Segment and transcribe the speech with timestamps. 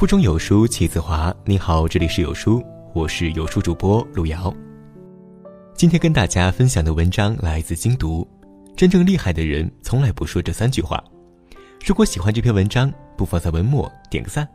[0.00, 1.30] 腹中有书气自华。
[1.44, 4.50] 你好，这里是有书，我是有书主播路遥。
[5.74, 8.26] 今天跟大家分享的文章来自精读。
[8.74, 11.04] 真正厉害的人从来不说这三句话。
[11.84, 14.48] 如果喜欢这篇文章，不妨在文末点个赞。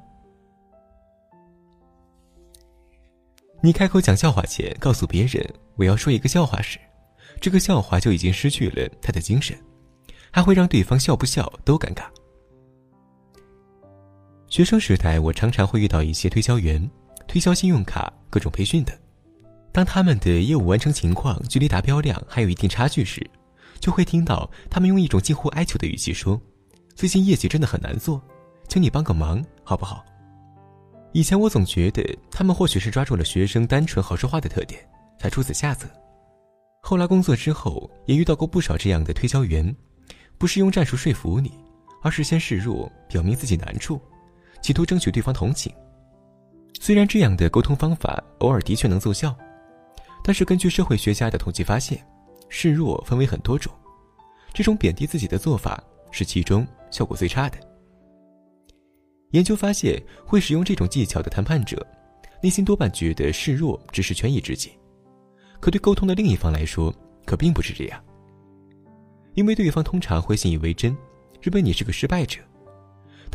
[3.61, 6.79] 你开口讲笑话前，告诉别人我要说一个笑话时，
[7.39, 9.55] 这个笑话就已经失去了它的精神，
[10.31, 12.05] 还会让对方笑不笑都尴尬。
[14.55, 16.89] 学生时代，我常常会遇到一些推销员，
[17.27, 18.97] 推销信用卡、各种培训的。
[19.73, 23.21] 当他们的业务完成情况距离达标量还有一定差距时，
[23.81, 26.41] 就会听到他们用一种近乎哀求的语气说
[26.95, 28.21] ：“最近业绩真的很难做，
[28.69, 30.05] 请你帮个忙好不好？”
[31.11, 34.79] 以前我总觉得他们或许是抓住了学生单纯好说话的特点，
[35.19, 35.85] 才出此下策。
[36.81, 39.75] 后来工作之后，也遇到过不少这样的推销员，
[40.37, 41.51] 不是用战术说服你，
[42.01, 43.99] 而是先示弱，表明自己难处。
[44.65, 45.71] 企图争取对方同情。
[46.81, 49.31] 虽然这样的沟通方法偶尔的确能奏效，
[50.23, 52.03] 但是根据社会学家的统计发现，
[52.49, 53.71] 示弱分为很多种，
[54.55, 57.59] 这种贬低自己的做法是其中效果最差的。
[59.33, 61.85] 研究发现，会使用这种技巧的谈判者，
[62.41, 64.71] 内心多半觉得示弱只是权宜之计，
[65.59, 66.91] 可对沟通的另一方来说，
[67.23, 68.03] 可并不是这样。
[69.35, 70.97] 因为对方通常会信以为真，
[71.39, 72.39] 认为你是个失败者。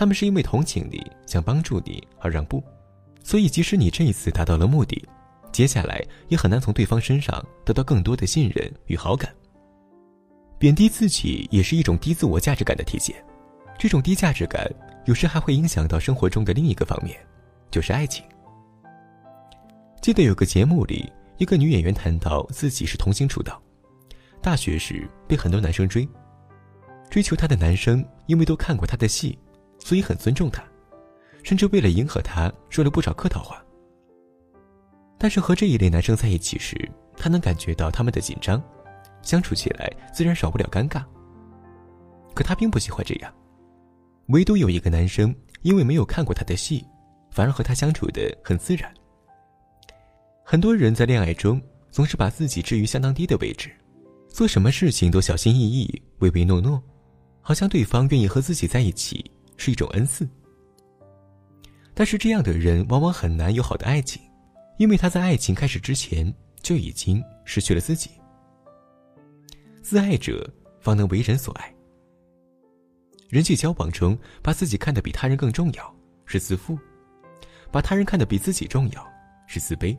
[0.01, 2.65] 他们是因为同情你，想帮助你而让步，
[3.23, 5.06] 所以即使你这一次达到了目的，
[5.53, 9.31] 接下来也很难从对方身上得到更多的信任与好感。
[10.59, 13.15] 贬低自己也是一种低自我价值感的体现，
[13.78, 14.67] 这种低价值感
[15.05, 17.21] 有时还会影响到生活中的另一个方面，
[17.71, 18.25] 就是爱情。
[20.01, 23.61] 记得有个节目里，一个女演员谈到自己是童星出道，
[24.41, 26.09] 大学时被很多男生追，
[27.11, 29.39] 追求她的男生因为都看过她的戏。
[29.81, 30.62] 所以很尊重他，
[31.42, 33.60] 甚至为了迎合他说了不少客套话。
[35.19, 36.77] 但是和这一类男生在一起时，
[37.16, 38.62] 他能感觉到他们的紧张，
[39.22, 41.04] 相处起来自然少不了尴尬。
[42.34, 43.34] 可他并不喜欢这样，
[44.28, 46.87] 唯独有一个男生，因为没有看过他的戏，
[47.31, 48.93] 反而和他相处的很自然。
[50.44, 51.60] 很多人在恋爱中
[51.91, 53.71] 总是把自己置于相当低的位置，
[54.28, 56.83] 做什么事情都小心翼翼、唯唯诺诺，
[57.43, 59.31] 好像对方愿意和自己在一起。
[59.60, 60.26] 是一种恩赐，
[61.93, 64.22] 但是这样的人往往很难有好的爱情，
[64.78, 68.09] 因为他在爱情开始之前就已经失去了自己。
[69.82, 70.50] 自爱者
[70.81, 71.71] 方能为人所爱。
[73.28, 75.94] 人际交往中，把自己看得比他人更重要
[76.25, 76.78] 是自负，
[77.71, 79.06] 把他人看得比自己重要
[79.47, 79.94] 是自卑。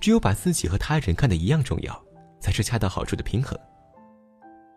[0.00, 2.04] 只有把自己和他人看得一样重要，
[2.40, 3.56] 才是恰到好处的平衡。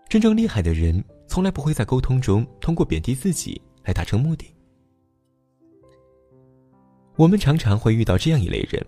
[0.08, 1.04] 真正厉害的人。
[1.36, 4.56] 从来不会在沟通中通过贬低自己来达成目的。
[7.18, 8.82] 我们常常会遇到这样一类人，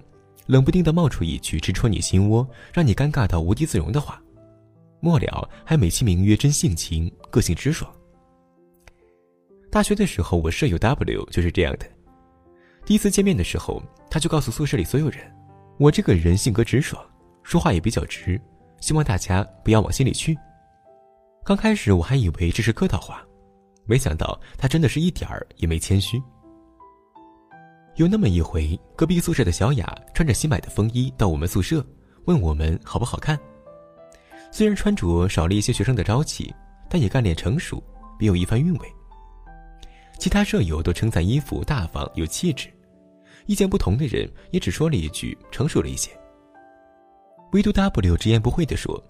[0.45, 4.23] 冷不丁的冒出一句直戳你心窝、让你尴尬到无地自容的话，
[5.01, 7.93] 末了还美其名曰真性情、个性直爽。
[9.69, 11.85] 大学的时候，我舍友 W 就是这样的。
[12.85, 15.19] 第一次见面的时候，他就告诉宿舍里所有人
[15.77, 17.05] ：“我这个人性格直爽，
[17.43, 18.39] 说话也比较直，
[18.79, 20.37] 希望大家不要往心里去。”
[21.47, 23.25] 刚开始我还以为这是客套话，
[23.85, 26.21] 没想到他真的是一点儿也没谦虚。
[27.95, 31.81] 有那么一回，隔壁宿舍的小雅穿着新买的风衣到我们宿舍，
[32.25, 33.39] 问我们好不好看。
[34.51, 36.53] 虽然穿着少了一些学生的朝气，
[36.89, 37.81] 但也干练成熟，
[38.19, 38.87] 别有一番韵味。
[40.19, 42.67] 其他舍友都称赞衣服大方有气质，
[43.45, 46.11] 意见不同的人也只说了一句成熟了一些。
[47.53, 49.01] 唯独 W 直言不讳地说。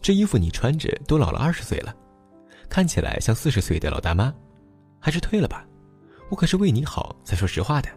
[0.00, 1.94] 这衣服你穿着都老了二十岁了，
[2.68, 4.32] 看起来像四十岁的老大妈，
[4.98, 5.66] 还是退了吧。
[6.30, 7.88] 我可是为你好才说实话的。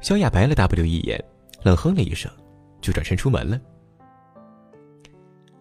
[0.00, 1.22] 小雅白了 W 一眼，
[1.62, 2.30] 冷哼了一声，
[2.80, 3.60] 就转身出门了。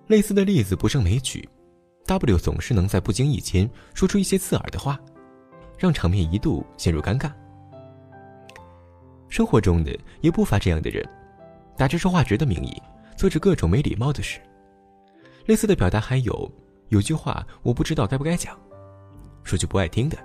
[0.07, 1.47] 类似的例子不胜枚举
[2.05, 4.99] ，W 总是能在不经意间说出一些刺耳的话，
[5.77, 7.31] 让场面一度陷入尴尬。
[9.29, 11.07] 生活中的也不乏这样的人，
[11.77, 12.81] 打着说话直的名义，
[13.15, 14.39] 做着各种没礼貌的事。
[15.51, 16.49] 类似的表达还有，
[16.87, 18.57] 有句话我不知道该不该讲，
[19.43, 20.17] 说句不爱听的，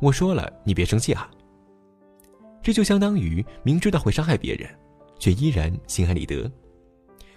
[0.00, 1.30] 我说了你别生气哈。
[2.60, 4.68] 这就相当于明知道会伤害别人，
[5.20, 6.50] 却依然心安理得，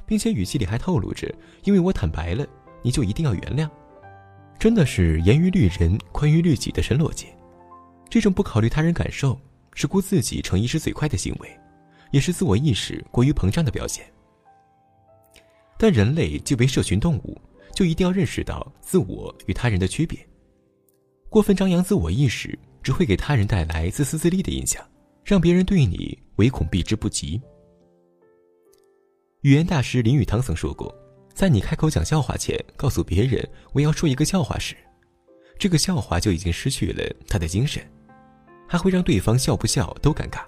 [0.04, 1.32] 并且语气里还透露着，
[1.64, 2.44] 因为我坦白了，
[2.82, 3.70] 你就一定要原谅，
[4.58, 7.28] 真的是严于律人，宽于律己的神逻辑。
[8.10, 9.40] 这种不考虑他人感受，
[9.76, 11.60] 是顾自己逞一时嘴快的行为，
[12.10, 14.04] 也是自我意识过于膨胀的表现。
[15.78, 17.40] 但人类既为社群动物，
[17.74, 20.18] 就一定要认识到自我与他人的区别。
[21.30, 24.84] 过分张扬自我意识，只会给他人带来自私自利的印象，
[25.24, 27.40] 让别人对你唯恐避之不及。
[29.42, 30.94] 语言大师林语堂曾说过，
[31.34, 34.76] 在你开口讲笑话前，告诉别人我要说一个笑话时，
[35.60, 37.86] 这个笑话就已经失去了它的精神，
[38.68, 40.42] 还会让对方笑不笑都尴尬。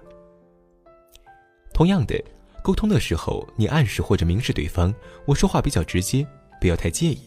[1.72, 2.20] 同样的，
[2.62, 4.94] 沟通的时候，你暗示或者明示对方，
[5.26, 6.26] 我说话比较直接，
[6.60, 7.20] 不要太介意，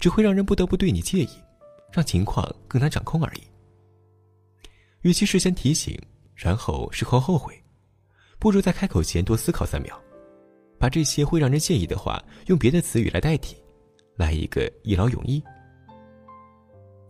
[0.00, 1.28] 只会让人不得不对你介意，
[1.92, 3.40] 让情况更难掌控而已。
[5.02, 5.98] 与其事先提醒，
[6.34, 7.54] 然后事后后悔，
[8.38, 9.98] 不如在开口前多思考三秒，
[10.78, 13.56] 把这些会让人介意的话用别的词语来代替，
[14.16, 15.42] 来一个一劳永逸。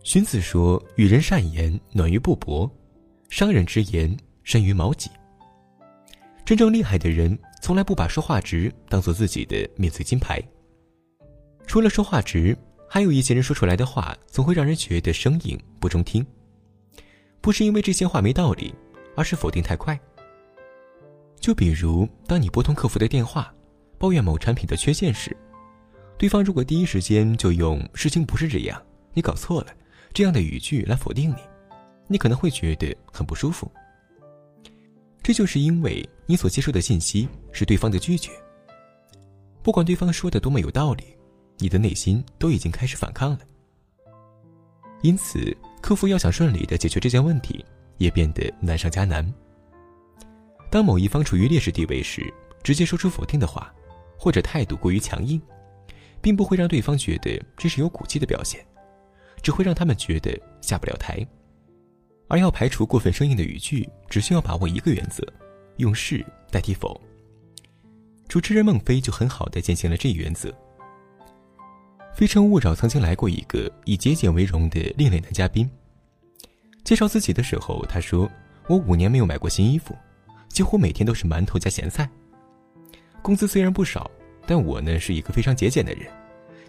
[0.03, 2.69] 荀子说：“与人善言，暖于布帛；
[3.29, 5.09] 伤人之言，深于矛戟。”
[6.47, 10.41] 真正厉害的人，从来不把说话直当做自己的免罪金牌。
[11.65, 12.57] 除了说话直，
[12.87, 16.25] 还有一些人说出来的话，总会让人觉得生硬不中听。
[17.41, 18.73] 不是因为这些话没道理，
[19.13, 19.99] 而是否定太快。
[21.37, 23.53] 就比如，当你拨通客服的电话，
[23.97, 25.35] 抱怨某产品的缺陷时，
[26.17, 28.81] 对方如果第一时间就用“事情不是这样，
[29.13, 29.67] 你搞错了”
[30.15, 31.41] 这样的语句来否定你，
[32.07, 33.69] 你可能会觉得很不舒服。
[35.27, 38.31] 这就是因为你所接受的信息是对方的拒绝。
[39.61, 41.03] 不管对方说的多么有道理，
[41.57, 43.39] 你的内心都已经开始反抗了。
[45.01, 47.65] 因此，客服要想顺利的解决这件问题，
[47.97, 49.29] 也变得难上加难。
[50.71, 52.33] 当某一方处于劣势地位时，
[52.63, 53.69] 直接说出否定的话，
[54.17, 55.41] 或者态度过于强硬，
[56.21, 58.65] 并不会让对方觉得这是有骨气的表现，
[59.43, 61.27] 只会让他们觉得下不了台。
[62.27, 65.23] 而要排除过分生硬的语句，只需要把握一个原则：
[65.77, 66.99] 用是代替否。
[68.27, 70.49] 主持人孟非就很好的践行了这一原则。
[72.13, 75.69] 《非诚勿扰》曾经来过一个以节俭为荣的另类男嘉宾。
[76.83, 78.29] 介绍自己的时候，他说
[78.67, 79.95] ：“我五年没有买过新衣服，
[80.49, 82.09] 几乎每天都是馒头加咸菜。
[83.21, 84.09] 工资虽然不少，
[84.45, 86.07] 但我呢是一个非常节俭的人，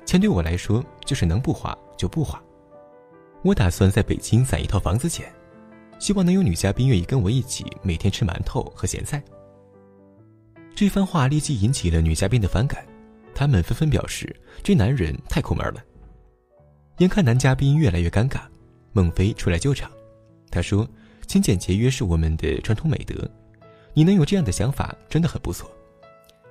[0.04, 2.42] 钱对我来说就是能不花就不花。
[3.42, 5.32] 我打算在北京攒一套房子钱。”
[5.98, 9.22] 希望能有女嘉宾愿意跟我一起每天吃馒头和咸菜。
[10.74, 12.86] 这番话立即引起了女嘉宾的反感，
[13.34, 15.82] 他们纷纷表示这男人太抠门了。
[16.98, 18.42] 眼看男嘉宾越来越尴尬，
[18.92, 19.90] 孟非出来救场，
[20.50, 20.88] 他说
[21.26, 23.28] ：“勤俭节约是我们的传统美德，
[23.92, 25.68] 你能有这样的想法真的很不错。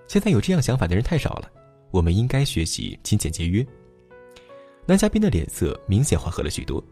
[0.08, 1.50] 现在有这样想法的人太少了，
[1.92, 3.66] 我们应该学习勤俭节约。”
[4.86, 6.84] 男嘉宾的脸色明显缓和了许多。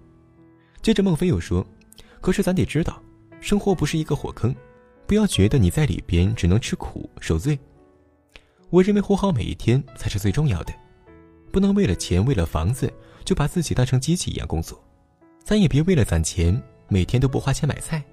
[0.81, 1.65] 接着孟非又说。
[2.25, 2.99] 可是咱得知道，
[3.39, 4.51] 生活不是一个火坑，
[5.05, 7.55] 不要觉得你在里边只能吃苦受罪。
[8.71, 10.73] 我认为活好每一天才是最重要的，
[11.51, 12.91] 不能为了钱为了房子
[13.23, 14.83] 就把自己当成机器一样工作。
[15.43, 18.03] 咱也别为了攒钱每天都不花钱买菜，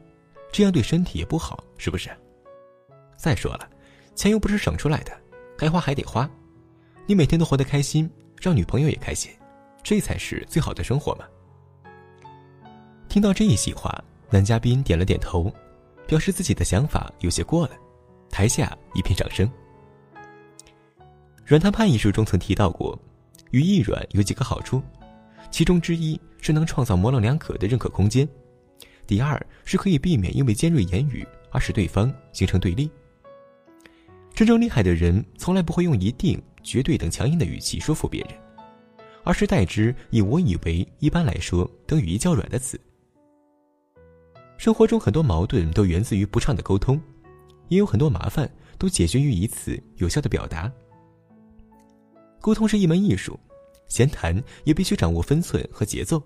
[0.52, 2.10] 这样对身体也不好，是不是？
[3.16, 3.66] 再说了，
[4.14, 5.20] 钱又不是省出来的，
[5.56, 6.30] 该花还得花。
[7.06, 8.10] 你每天都活得开心，
[8.42, 9.32] 让女朋友也开心，
[9.82, 11.24] 这才是最好的生活嘛。
[13.12, 15.52] 听到这一席话，男嘉宾点了点头，
[16.06, 17.72] 表示自己的想法有些过了。
[18.30, 19.46] 台下一片掌声。
[21.44, 22.98] 软谈判一书中曾提到过，
[23.50, 24.82] 语义软有几个好处，
[25.50, 28.26] 其中之一是能创造模棱两可的认可空间，
[29.06, 32.90] 第二是可以避免因为尖锐言语而使对方形成对立。
[34.32, 38.30] 真正厉害的人从来不会用一定、绝对等强硬的语气说服别人，
[39.22, 42.80] 而是代之以“我以为”“一般来说”等语义较软的词。
[44.62, 47.02] 生活中很多矛盾都源自于不畅的沟通，
[47.66, 50.72] 也有很多麻烦都解决于一次有效的表达。
[52.40, 53.36] 沟通是一门艺术，
[53.88, 56.22] 闲谈也必须掌握分寸和节奏。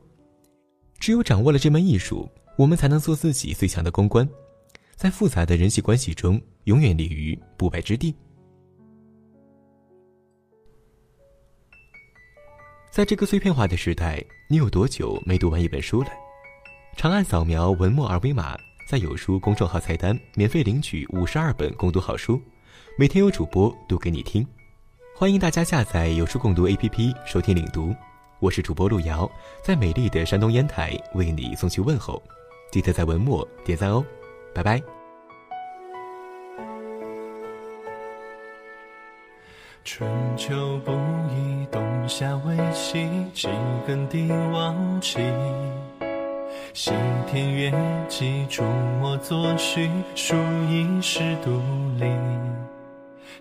[0.99, 2.29] 只有掌握了这门艺术，
[2.59, 4.29] 我们才能做自己最强的公关，
[4.97, 8.15] 在复杂的人际关系中永远立于不败之地。
[12.91, 16.11] 在这个碎片化的时代，你有多久没读完一本书了？
[16.97, 18.57] 长按扫描文末二维码，
[18.89, 22.41] 在有书公众号菜单免费领取五十二本共读好书，
[22.97, 24.45] 每天有主播读给你听。
[25.15, 27.95] 欢迎大家下载有书共读 APP 收听领读。
[28.39, 29.31] 我是主播路遥，
[29.63, 32.21] 在美丽的山东烟台为你送去问候。
[32.73, 34.03] 记得在文末点赞哦，
[34.55, 34.83] 拜拜。
[39.85, 43.49] 春秋不易，冬夏未息，几
[43.87, 45.19] 更帝王旗。
[46.77, 46.93] 西
[47.27, 47.73] 天乐
[48.07, 48.63] 伎，出
[49.01, 50.37] 没作序，书
[50.69, 51.59] 一世独
[51.99, 52.05] 立。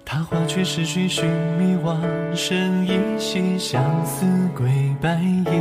[0.06, 2.02] 他花却时寻寻觅，往
[2.34, 4.26] 生依稀，相思
[4.56, 5.60] 归白衣。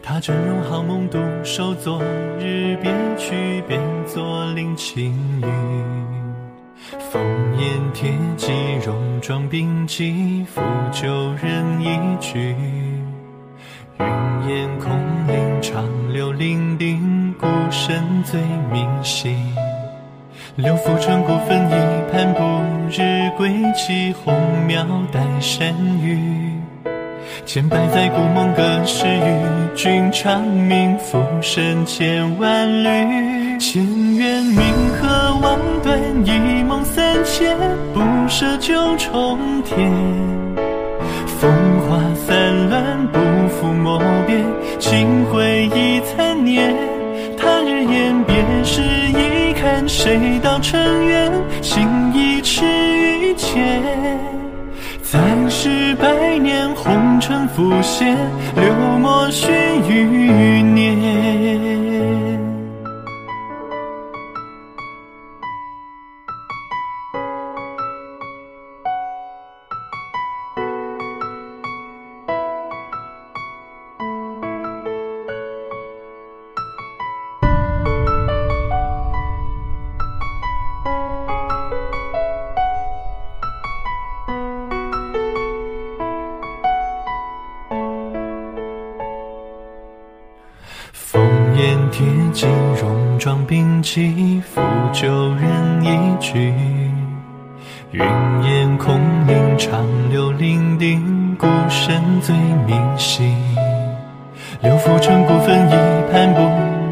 [0.00, 2.00] 他整容好梦，独守昨
[2.38, 5.46] 日，别去便作林清雨。
[7.12, 7.18] 烽
[7.58, 8.52] 烟铁骑，
[8.84, 10.62] 戎装并记，抚
[10.92, 12.54] 旧人一句。
[13.98, 14.06] 云
[14.48, 14.90] 烟空
[15.26, 18.40] 灵，长流伶仃，孤身醉
[18.72, 19.36] 明夕。
[20.56, 21.74] 六福春古坟一
[22.12, 22.42] 盘，不
[22.90, 24.34] 日归期，红
[24.66, 26.52] 庙待山雨。
[27.44, 33.58] 千百载故梦隔世，与君长命浮生千万缕。
[33.58, 33.84] 千
[34.16, 34.60] 缘冥
[34.98, 37.56] 河望断，一梦三千，
[37.92, 40.55] 不舍九重天。
[42.26, 44.44] 散乱，不负磨变，
[44.80, 46.74] 情回忆残年。
[47.38, 51.30] 他日言别时，一看谁道尘缘，
[51.62, 53.80] 心已痴于前。
[55.02, 58.16] 再世百年，红尘浮现，
[58.56, 59.52] 流墨须
[59.88, 60.55] 余
[94.98, 96.54] 旧人一句。
[97.90, 98.02] 云
[98.44, 102.34] 烟空灵，长流伶仃，孤身醉
[102.66, 103.36] 明夕。
[104.62, 105.72] 六福春古坟一
[106.10, 106.40] 盘，不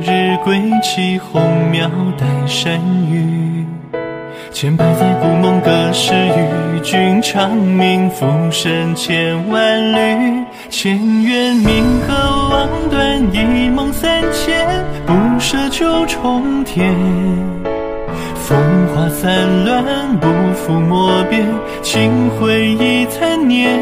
[0.03, 2.79] 日归期，红庙待山
[3.11, 3.65] 雨。
[4.53, 10.45] 千百载故梦隔世，与君长命浮生千万缕。
[10.69, 16.95] 前缘冥河望断，一梦三千，不舍九重天。
[20.65, 21.47] 风华散乱，不负莫变，
[21.83, 23.81] 轻回忆残年。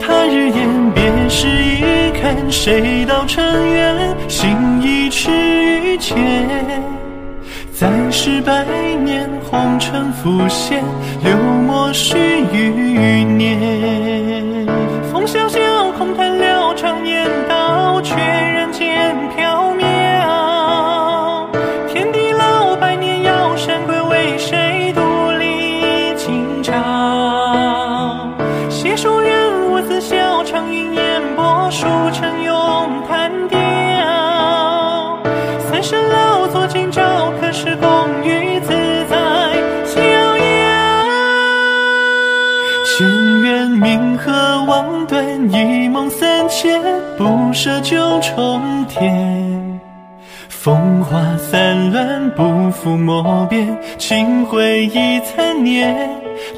[0.00, 6.16] 他日言别时，一看谁道尘缘，心一尺玉间。
[7.72, 8.64] 再世百
[9.04, 10.82] 年，红尘浮现，
[11.22, 12.16] 流墨续
[12.52, 14.66] 余年。
[15.12, 15.58] 风萧萧，
[15.98, 18.14] 空叹了长年道，却
[47.54, 49.80] 舍九重天。
[50.48, 55.96] 风华散乱，不负莫变，轻回忆残年。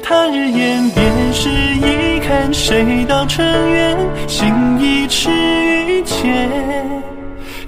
[0.03, 5.29] 他日言别时，一看谁道尘缘，心一尺
[5.87, 6.49] 玉间。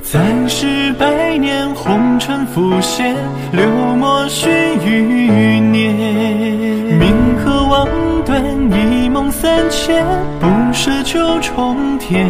[0.02, 3.16] 再世百年，红尘浮现，
[3.52, 4.50] 流墨须
[4.84, 5.94] 余年。
[7.00, 7.88] 冥河望
[8.26, 10.04] 断，一梦三千，
[10.40, 12.28] 不舍九重天。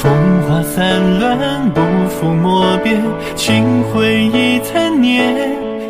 [0.00, 0.12] 风
[0.42, 3.02] 华散乱，不负莫变，
[3.34, 5.34] 轻回忆残年。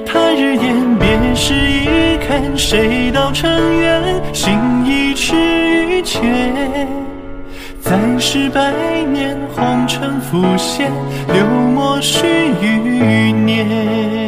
[0.07, 4.50] 他日言别时，一看谁道尘缘，心
[4.87, 6.88] 一尺玉间。
[7.83, 8.73] 再世百
[9.12, 10.91] 年，红尘浮现，
[11.31, 12.27] 流墨须
[12.62, 14.27] 余年。